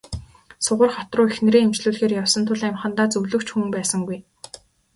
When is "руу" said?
1.15-1.27